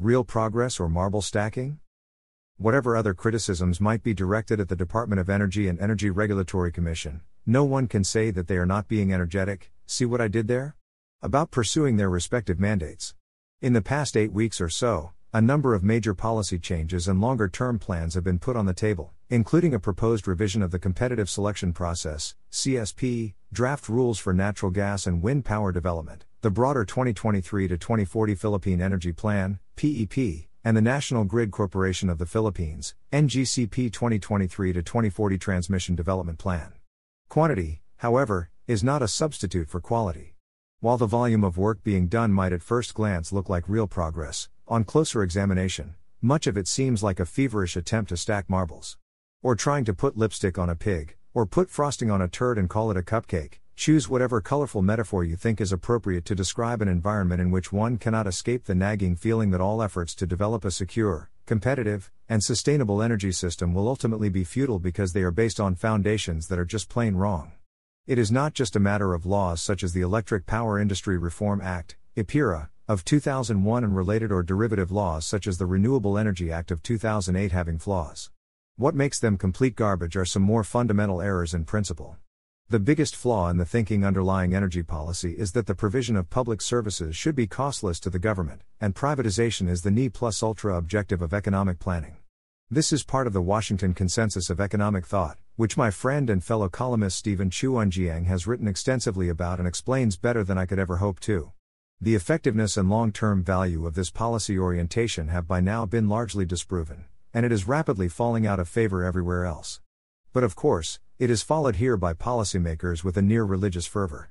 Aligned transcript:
Real 0.00 0.22
progress 0.22 0.78
or 0.78 0.88
marble 0.88 1.20
stacking? 1.20 1.80
Whatever 2.56 2.96
other 2.96 3.14
criticisms 3.14 3.80
might 3.80 4.00
be 4.00 4.14
directed 4.14 4.60
at 4.60 4.68
the 4.68 4.76
Department 4.76 5.18
of 5.18 5.28
Energy 5.28 5.66
and 5.66 5.76
Energy 5.80 6.08
Regulatory 6.08 6.70
Commission, 6.70 7.22
no 7.44 7.64
one 7.64 7.88
can 7.88 8.04
say 8.04 8.30
that 8.30 8.46
they 8.46 8.58
are 8.58 8.64
not 8.64 8.86
being 8.86 9.12
energetic. 9.12 9.72
See 9.86 10.04
what 10.04 10.20
I 10.20 10.28
did 10.28 10.46
there? 10.46 10.76
About 11.20 11.50
pursuing 11.50 11.96
their 11.96 12.08
respective 12.08 12.60
mandates. 12.60 13.16
In 13.60 13.72
the 13.72 13.82
past 13.82 14.16
eight 14.16 14.32
weeks 14.32 14.60
or 14.60 14.68
so, 14.68 15.14
a 15.32 15.40
number 15.40 15.74
of 15.74 15.82
major 15.82 16.14
policy 16.14 16.60
changes 16.60 17.08
and 17.08 17.20
longer 17.20 17.48
term 17.48 17.80
plans 17.80 18.14
have 18.14 18.22
been 18.22 18.38
put 18.38 18.54
on 18.54 18.66
the 18.66 18.72
table, 18.72 19.14
including 19.28 19.74
a 19.74 19.80
proposed 19.80 20.28
revision 20.28 20.62
of 20.62 20.70
the 20.70 20.78
Competitive 20.78 21.28
Selection 21.28 21.72
Process, 21.72 22.36
CSP, 22.52 23.34
draft 23.52 23.88
rules 23.88 24.20
for 24.20 24.32
natural 24.32 24.70
gas 24.70 25.08
and 25.08 25.22
wind 25.22 25.44
power 25.44 25.72
development, 25.72 26.24
the 26.42 26.52
broader 26.52 26.84
2023 26.84 27.66
to 27.66 27.76
2040 27.76 28.36
Philippine 28.36 28.80
Energy 28.80 29.12
Plan, 29.12 29.58
PEP, 29.78 30.48
and 30.64 30.76
the 30.76 30.82
National 30.82 31.22
Grid 31.22 31.52
Corporation 31.52 32.10
of 32.10 32.18
the 32.18 32.26
Philippines, 32.26 32.96
NGCP 33.12 33.92
2023 33.92 34.72
to 34.72 34.82
2040 34.82 35.38
Transmission 35.38 35.94
Development 35.94 36.36
Plan. 36.36 36.72
Quantity, 37.28 37.80
however, 37.98 38.50
is 38.66 38.82
not 38.82 39.02
a 39.02 39.08
substitute 39.08 39.68
for 39.68 39.80
quality. 39.80 40.34
While 40.80 40.96
the 40.96 41.06
volume 41.06 41.44
of 41.44 41.56
work 41.56 41.84
being 41.84 42.08
done 42.08 42.32
might 42.32 42.52
at 42.52 42.60
first 42.60 42.92
glance 42.92 43.32
look 43.32 43.48
like 43.48 43.68
real 43.68 43.86
progress, 43.86 44.48
on 44.66 44.82
closer 44.82 45.22
examination, 45.22 45.94
much 46.20 46.48
of 46.48 46.58
it 46.58 46.66
seems 46.66 47.04
like 47.04 47.20
a 47.20 47.24
feverish 47.24 47.76
attempt 47.76 48.08
to 48.08 48.16
stack 48.16 48.50
marbles. 48.50 48.98
Or 49.44 49.54
trying 49.54 49.84
to 49.84 49.94
put 49.94 50.16
lipstick 50.16 50.58
on 50.58 50.68
a 50.68 50.74
pig, 50.74 51.14
or 51.32 51.46
put 51.46 51.70
frosting 51.70 52.10
on 52.10 52.20
a 52.20 52.26
turd 52.26 52.58
and 52.58 52.68
call 52.68 52.90
it 52.90 52.96
a 52.96 53.02
cupcake, 53.02 53.60
choose 53.78 54.08
whatever 54.08 54.40
colorful 54.40 54.82
metaphor 54.82 55.22
you 55.22 55.36
think 55.36 55.60
is 55.60 55.70
appropriate 55.70 56.24
to 56.24 56.34
describe 56.34 56.82
an 56.82 56.88
environment 56.88 57.40
in 57.40 57.48
which 57.48 57.72
one 57.72 57.96
cannot 57.96 58.26
escape 58.26 58.64
the 58.64 58.74
nagging 58.74 59.14
feeling 59.14 59.52
that 59.52 59.60
all 59.60 59.80
efforts 59.80 60.16
to 60.16 60.26
develop 60.26 60.64
a 60.64 60.70
secure, 60.72 61.30
competitive, 61.46 62.10
and 62.28 62.42
sustainable 62.42 63.00
energy 63.00 63.30
system 63.30 63.72
will 63.72 63.86
ultimately 63.86 64.28
be 64.28 64.42
futile 64.42 64.80
because 64.80 65.12
they 65.12 65.22
are 65.22 65.30
based 65.30 65.60
on 65.60 65.76
foundations 65.76 66.48
that 66.48 66.58
are 66.58 66.64
just 66.64 66.88
plain 66.88 67.14
wrong. 67.14 67.52
It 68.04 68.18
is 68.18 68.32
not 68.32 68.52
just 68.52 68.74
a 68.74 68.80
matter 68.80 69.14
of 69.14 69.24
laws 69.24 69.62
such 69.62 69.84
as 69.84 69.92
the 69.92 70.00
Electric 70.00 70.44
Power 70.44 70.80
Industry 70.80 71.16
Reform 71.16 71.60
Act, 71.60 71.96
EPIRA, 72.16 72.70
of 72.88 73.04
2001 73.04 73.84
and 73.84 73.94
related 73.94 74.32
or 74.32 74.42
derivative 74.42 74.90
laws 74.90 75.24
such 75.24 75.46
as 75.46 75.58
the 75.58 75.66
Renewable 75.66 76.18
Energy 76.18 76.50
Act 76.50 76.72
of 76.72 76.82
2008 76.82 77.52
having 77.52 77.78
flaws. 77.78 78.28
What 78.74 78.96
makes 78.96 79.20
them 79.20 79.38
complete 79.38 79.76
garbage 79.76 80.16
are 80.16 80.24
some 80.24 80.42
more 80.42 80.64
fundamental 80.64 81.22
errors 81.22 81.54
in 81.54 81.64
principle. 81.64 82.16
The 82.70 82.78
biggest 82.78 83.16
flaw 83.16 83.48
in 83.48 83.56
the 83.56 83.64
thinking 83.64 84.04
underlying 84.04 84.54
energy 84.54 84.82
policy 84.82 85.32
is 85.38 85.52
that 85.52 85.64
the 85.64 85.74
provision 85.74 86.16
of 86.16 86.28
public 86.28 86.60
services 86.60 87.16
should 87.16 87.34
be 87.34 87.46
costless 87.46 87.98
to 88.00 88.10
the 88.10 88.18
government, 88.18 88.60
and 88.78 88.94
privatization 88.94 89.70
is 89.70 89.80
the 89.80 89.90
ne 89.90 90.10
plus 90.10 90.42
ultra 90.42 90.76
objective 90.76 91.22
of 91.22 91.32
economic 91.32 91.78
planning. 91.78 92.18
This 92.70 92.92
is 92.92 93.04
part 93.04 93.26
of 93.26 93.32
the 93.32 93.40
Washington 93.40 93.94
Consensus 93.94 94.50
of 94.50 94.60
Economic 94.60 95.06
Thought, 95.06 95.38
which 95.56 95.78
my 95.78 95.90
friend 95.90 96.28
and 96.28 96.44
fellow 96.44 96.68
columnist 96.68 97.16
Stephen 97.16 97.48
CuUnjieng 97.48 98.26
has 98.26 98.46
written 98.46 98.68
extensively 98.68 99.30
about 99.30 99.58
and 99.58 99.66
explains 99.66 100.18
better 100.18 100.44
than 100.44 100.58
I 100.58 100.66
could 100.66 100.78
ever 100.78 100.98
hope 100.98 101.20
to. 101.20 101.52
The 102.02 102.16
effectiveness 102.16 102.76
and 102.76 102.90
long 102.90 103.12
term 103.12 103.42
value 103.42 103.86
of 103.86 103.94
this 103.94 104.10
policy 104.10 104.58
orientation 104.58 105.28
have 105.28 105.48
by 105.48 105.60
now 105.60 105.86
been 105.86 106.10
largely 106.10 106.44
disproven, 106.44 107.06
and 107.32 107.46
it 107.46 107.52
is 107.52 107.66
rapidly 107.66 108.10
falling 108.10 108.46
out 108.46 108.60
of 108.60 108.68
favor 108.68 109.04
everywhere 109.04 109.46
else. 109.46 109.80
But 110.32 110.44
of 110.44 110.54
course, 110.54 111.00
it 111.18 111.30
is 111.30 111.42
followed 111.42 111.76
here 111.76 111.96
by 111.96 112.14
policymakers 112.14 113.02
with 113.02 113.16
a 113.16 113.22
near 113.22 113.44
religious 113.44 113.86
fervor. 113.86 114.30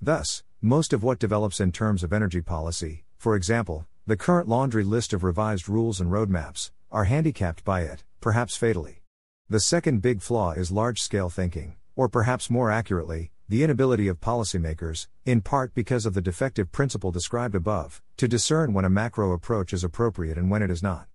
Thus, 0.00 0.42
most 0.60 0.92
of 0.92 1.02
what 1.02 1.18
develops 1.18 1.60
in 1.60 1.72
terms 1.72 2.02
of 2.02 2.12
energy 2.12 2.40
policy, 2.40 3.04
for 3.16 3.34
example, 3.34 3.86
the 4.06 4.16
current 4.16 4.48
laundry 4.48 4.84
list 4.84 5.12
of 5.12 5.24
revised 5.24 5.68
rules 5.68 6.00
and 6.00 6.10
roadmaps, 6.10 6.70
are 6.90 7.04
handicapped 7.04 7.64
by 7.64 7.82
it, 7.82 8.04
perhaps 8.20 8.56
fatally. 8.56 9.02
The 9.48 9.60
second 9.60 10.02
big 10.02 10.22
flaw 10.22 10.52
is 10.52 10.70
large 10.70 11.00
scale 11.00 11.28
thinking, 11.28 11.76
or 11.96 12.08
perhaps 12.08 12.50
more 12.50 12.70
accurately, 12.70 13.32
the 13.48 13.64
inability 13.64 14.08
of 14.08 14.20
policymakers, 14.20 15.08
in 15.24 15.40
part 15.40 15.74
because 15.74 16.06
of 16.06 16.14
the 16.14 16.20
defective 16.20 16.70
principle 16.70 17.10
described 17.10 17.54
above, 17.54 18.02
to 18.18 18.28
discern 18.28 18.74
when 18.74 18.84
a 18.84 18.90
macro 18.90 19.32
approach 19.32 19.72
is 19.72 19.82
appropriate 19.82 20.36
and 20.36 20.50
when 20.50 20.62
it 20.62 20.70
is 20.70 20.82
not. 20.82 21.06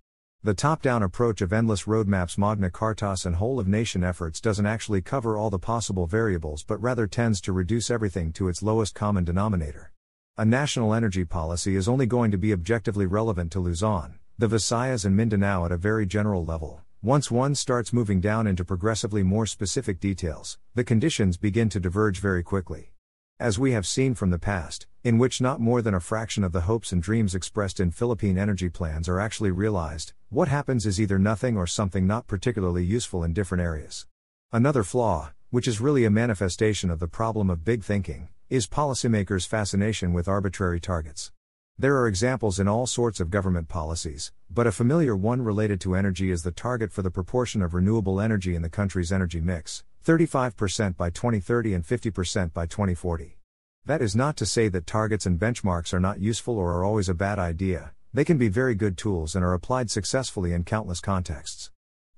The 0.44 0.52
top 0.52 0.82
down 0.82 1.02
approach 1.02 1.40
of 1.40 1.54
endless 1.54 1.84
roadmaps, 1.84 2.36
Magna 2.36 2.68
Cartas, 2.68 3.24
and 3.24 3.36
whole 3.36 3.58
of 3.58 3.66
nation 3.66 4.04
efforts 4.04 4.42
doesn't 4.42 4.66
actually 4.66 5.00
cover 5.00 5.38
all 5.38 5.48
the 5.48 5.58
possible 5.58 6.06
variables 6.06 6.62
but 6.62 6.82
rather 6.82 7.06
tends 7.06 7.40
to 7.40 7.52
reduce 7.54 7.90
everything 7.90 8.30
to 8.34 8.48
its 8.48 8.62
lowest 8.62 8.94
common 8.94 9.24
denominator. 9.24 9.90
A 10.36 10.44
national 10.44 10.92
energy 10.92 11.24
policy 11.24 11.76
is 11.76 11.88
only 11.88 12.04
going 12.04 12.30
to 12.30 12.36
be 12.36 12.52
objectively 12.52 13.06
relevant 13.06 13.52
to 13.52 13.60
Luzon, 13.60 14.18
the 14.36 14.46
Visayas 14.46 15.06
and 15.06 15.16
Mindanao 15.16 15.64
at 15.64 15.72
a 15.72 15.78
very 15.78 16.04
general 16.04 16.44
level. 16.44 16.82
Once 17.00 17.30
one 17.30 17.54
starts 17.54 17.94
moving 17.94 18.20
down 18.20 18.46
into 18.46 18.66
progressively 18.66 19.22
more 19.22 19.46
specific 19.46 19.98
details, 19.98 20.58
the 20.74 20.84
conditions 20.84 21.38
begin 21.38 21.70
to 21.70 21.80
diverge 21.80 22.20
very 22.20 22.42
quickly. 22.42 22.93
As 23.40 23.58
we 23.58 23.72
have 23.72 23.84
seen 23.84 24.14
from 24.14 24.30
the 24.30 24.38
past, 24.38 24.86
in 25.02 25.18
which 25.18 25.40
not 25.40 25.60
more 25.60 25.82
than 25.82 25.92
a 25.92 25.98
fraction 25.98 26.44
of 26.44 26.52
the 26.52 26.60
hopes 26.62 26.92
and 26.92 27.02
dreams 27.02 27.34
expressed 27.34 27.80
in 27.80 27.90
Philippine 27.90 28.38
energy 28.38 28.68
plans 28.68 29.08
are 29.08 29.18
actually 29.18 29.50
realized, 29.50 30.12
what 30.28 30.46
happens 30.46 30.86
is 30.86 31.00
either 31.00 31.18
nothing 31.18 31.56
or 31.56 31.66
something 31.66 32.06
not 32.06 32.28
particularly 32.28 32.84
useful 32.84 33.24
in 33.24 33.32
different 33.32 33.60
areas. 33.60 34.06
Another 34.52 34.84
flaw, 34.84 35.32
which 35.50 35.66
is 35.66 35.80
really 35.80 36.04
a 36.04 36.10
manifestation 36.10 36.90
of 36.90 37.00
the 37.00 37.08
problem 37.08 37.50
of 37.50 37.64
big 37.64 37.82
thinking, 37.82 38.28
is 38.50 38.68
policymakers' 38.68 39.48
fascination 39.48 40.12
with 40.12 40.28
arbitrary 40.28 40.78
targets. 40.78 41.32
There 41.76 41.96
are 41.96 42.06
examples 42.06 42.60
in 42.60 42.68
all 42.68 42.86
sorts 42.86 43.18
of 43.18 43.30
government 43.30 43.68
policies, 43.68 44.30
but 44.48 44.68
a 44.68 44.70
familiar 44.70 45.16
one 45.16 45.42
related 45.42 45.80
to 45.80 45.96
energy 45.96 46.30
is 46.30 46.44
the 46.44 46.52
target 46.52 46.92
for 46.92 47.02
the 47.02 47.10
proportion 47.10 47.62
of 47.62 47.74
renewable 47.74 48.20
energy 48.20 48.54
in 48.54 48.62
the 48.62 48.70
country's 48.70 49.10
energy 49.10 49.40
mix 49.40 49.82
35% 50.04 50.98
by 50.98 51.08
2030 51.08 51.72
and 51.72 51.82
50% 51.82 52.52
by 52.52 52.66
2040. 52.66 53.38
That 53.86 54.02
is 54.02 54.14
not 54.14 54.36
to 54.36 54.44
say 54.44 54.68
that 54.68 54.86
targets 54.86 55.24
and 55.24 55.40
benchmarks 55.40 55.94
are 55.94 56.00
not 56.00 56.20
useful 56.20 56.58
or 56.58 56.72
are 56.74 56.84
always 56.84 57.08
a 57.08 57.14
bad 57.14 57.38
idea, 57.38 57.92
they 58.12 58.24
can 58.24 58.36
be 58.36 58.48
very 58.48 58.74
good 58.74 58.98
tools 58.98 59.34
and 59.34 59.42
are 59.44 59.54
applied 59.54 59.90
successfully 59.90 60.52
in 60.52 60.64
countless 60.64 61.00
contexts. 61.00 61.70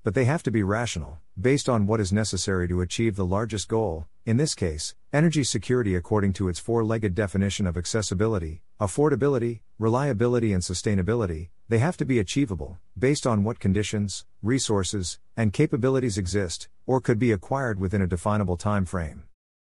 But 0.06 0.14
they 0.14 0.26
have 0.26 0.44
to 0.44 0.52
be 0.52 0.62
rational, 0.62 1.18
based 1.36 1.68
on 1.68 1.88
what 1.88 1.98
is 1.98 2.12
necessary 2.12 2.68
to 2.68 2.80
achieve 2.80 3.16
the 3.16 3.26
largest 3.26 3.66
goal, 3.66 4.06
in 4.24 4.36
this 4.36 4.54
case, 4.54 4.94
energy 5.12 5.42
security 5.42 5.96
according 5.96 6.32
to 6.34 6.48
its 6.48 6.60
four 6.60 6.84
legged 6.84 7.12
definition 7.12 7.66
of 7.66 7.76
accessibility, 7.76 8.62
affordability, 8.80 9.62
reliability, 9.80 10.52
and 10.52 10.62
sustainability, 10.62 11.48
they 11.68 11.78
have 11.78 11.96
to 11.96 12.04
be 12.04 12.20
achievable, 12.20 12.78
based 12.96 13.26
on 13.26 13.42
what 13.42 13.58
conditions, 13.58 14.24
resources, 14.42 15.18
and 15.36 15.52
capabilities 15.52 16.18
exist, 16.18 16.68
or 16.86 17.00
could 17.00 17.18
be 17.18 17.32
acquired 17.32 17.80
within 17.80 18.00
a 18.00 18.06
definable 18.06 18.56
time 18.56 18.84
frame. 18.84 19.24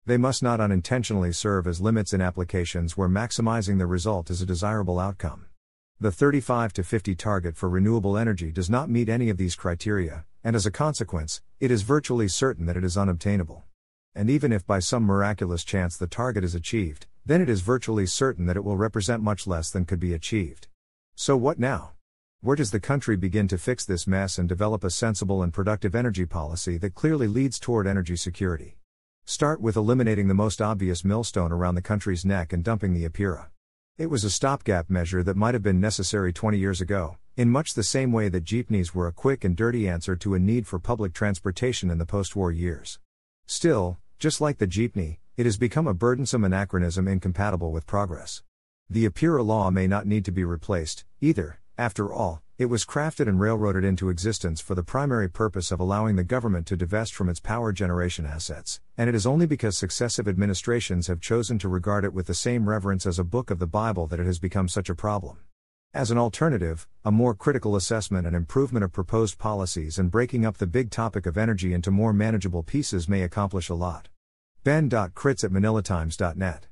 They 0.04 0.18
must 0.18 0.42
not 0.42 0.60
unintentionally 0.60 1.32
serve 1.32 1.66
as 1.66 1.80
limits 1.80 2.12
in 2.12 2.20
applications 2.20 2.94
where 2.94 3.08
maximizing 3.08 3.78
the 3.78 3.86
result 3.86 4.28
is 4.28 4.42
a 4.42 4.46
desirable 4.46 5.00
outcome. 5.00 5.46
The 5.98 6.12
35 6.12 6.74
to 6.74 6.84
50 6.84 7.14
target 7.14 7.56
for 7.56 7.70
renewable 7.70 8.18
energy 8.18 8.52
does 8.52 8.68
not 8.68 8.90
meet 8.90 9.08
any 9.08 9.30
of 9.30 9.38
these 9.38 9.54
criteria, 9.54 10.26
and 10.44 10.54
as 10.54 10.66
a 10.66 10.70
consequence, 10.70 11.40
it 11.58 11.70
is 11.70 11.80
virtually 11.80 12.28
certain 12.28 12.66
that 12.66 12.76
it 12.76 12.84
is 12.84 12.98
unobtainable. 12.98 13.64
And 14.14 14.28
even 14.28 14.52
if 14.52 14.66
by 14.66 14.78
some 14.78 15.04
miraculous 15.04 15.64
chance 15.64 15.96
the 15.96 16.06
target 16.06 16.44
is 16.44 16.54
achieved, 16.54 17.06
then 17.24 17.40
it 17.40 17.48
is 17.48 17.62
virtually 17.62 18.04
certain 18.04 18.44
that 18.44 18.58
it 18.58 18.64
will 18.64 18.76
represent 18.76 19.22
much 19.22 19.46
less 19.46 19.70
than 19.70 19.86
could 19.86 19.98
be 19.98 20.12
achieved. 20.12 20.68
So 21.14 21.34
what 21.34 21.58
now? 21.58 21.92
Where 22.42 22.56
does 22.56 22.72
the 22.72 22.78
country 22.78 23.16
begin 23.16 23.48
to 23.48 23.56
fix 23.56 23.86
this 23.86 24.06
mess 24.06 24.36
and 24.36 24.46
develop 24.46 24.84
a 24.84 24.90
sensible 24.90 25.42
and 25.42 25.50
productive 25.50 25.94
energy 25.94 26.26
policy 26.26 26.76
that 26.76 26.94
clearly 26.94 27.26
leads 27.26 27.58
toward 27.58 27.86
energy 27.86 28.16
security? 28.16 28.76
Start 29.24 29.62
with 29.62 29.76
eliminating 29.76 30.28
the 30.28 30.34
most 30.34 30.60
obvious 30.60 31.06
millstone 31.06 31.52
around 31.52 31.74
the 31.74 31.80
country's 31.80 32.26
neck 32.26 32.52
and 32.52 32.62
dumping 32.62 32.92
the 32.92 33.06
EPIRA. 33.06 33.48
It 33.98 34.10
was 34.10 34.24
a 34.24 34.30
stopgap 34.30 34.90
measure 34.90 35.22
that 35.22 35.38
might 35.38 35.54
have 35.54 35.62
been 35.62 35.80
necessary 35.80 36.30
20 36.30 36.58
years 36.58 36.82
ago, 36.82 37.16
in 37.34 37.48
much 37.48 37.72
the 37.72 37.82
same 37.82 38.12
way 38.12 38.28
that 38.28 38.44
jeepneys 38.44 38.94
were 38.94 39.06
a 39.06 39.12
quick 39.12 39.42
and 39.42 39.56
dirty 39.56 39.88
answer 39.88 40.14
to 40.16 40.34
a 40.34 40.38
need 40.38 40.66
for 40.66 40.78
public 40.78 41.14
transportation 41.14 41.90
in 41.90 41.96
the 41.96 42.04
post 42.04 42.36
war 42.36 42.52
years. 42.52 42.98
Still, 43.46 43.96
just 44.18 44.38
like 44.38 44.58
the 44.58 44.66
jeepney, 44.66 45.16
it 45.38 45.46
has 45.46 45.56
become 45.56 45.86
a 45.86 45.94
burdensome 45.94 46.44
anachronism 46.44 47.08
incompatible 47.08 47.72
with 47.72 47.86
progress. 47.86 48.42
The 48.90 49.06
EPIRA 49.06 49.42
law 49.42 49.70
may 49.70 49.86
not 49.86 50.06
need 50.06 50.26
to 50.26 50.30
be 50.30 50.44
replaced, 50.44 51.06
either, 51.22 51.60
after 51.78 52.12
all, 52.12 52.42
it 52.58 52.66
was 52.66 52.86
crafted 52.86 53.28
and 53.28 53.38
railroaded 53.38 53.84
into 53.84 54.08
existence 54.08 54.62
for 54.62 54.74
the 54.74 54.82
primary 54.82 55.28
purpose 55.28 55.70
of 55.70 55.78
allowing 55.78 56.16
the 56.16 56.24
government 56.24 56.66
to 56.66 56.74
divest 56.76 57.12
from 57.12 57.28
its 57.28 57.38
power 57.38 57.70
generation 57.70 58.24
assets, 58.24 58.80
and 58.96 59.10
it 59.10 59.14
is 59.14 59.26
only 59.26 59.44
because 59.44 59.76
successive 59.76 60.26
administrations 60.26 61.06
have 61.06 61.20
chosen 61.20 61.58
to 61.58 61.68
regard 61.68 62.02
it 62.02 62.14
with 62.14 62.26
the 62.26 62.34
same 62.34 62.66
reverence 62.66 63.04
as 63.04 63.18
a 63.18 63.24
book 63.24 63.50
of 63.50 63.58
the 63.58 63.66
Bible 63.66 64.06
that 64.06 64.18
it 64.20 64.24
has 64.24 64.38
become 64.38 64.68
such 64.68 64.88
a 64.88 64.94
problem. 64.94 65.36
As 65.92 66.10
an 66.10 66.16
alternative, 66.16 66.86
a 67.04 67.12
more 67.12 67.34
critical 67.34 67.76
assessment 67.76 68.26
and 68.26 68.34
improvement 68.34 68.84
of 68.84 68.92
proposed 68.92 69.38
policies 69.38 69.98
and 69.98 70.10
breaking 70.10 70.46
up 70.46 70.56
the 70.56 70.66
big 70.66 70.90
topic 70.90 71.26
of 71.26 71.36
energy 71.36 71.74
into 71.74 71.90
more 71.90 72.14
manageable 72.14 72.62
pieces 72.62 73.06
may 73.06 73.20
accomplish 73.20 73.68
a 73.68 73.74
lot. 73.74 74.08
Ben.Kritz 74.64 75.44
at 75.44 75.50
manilatimes.net 75.50 76.68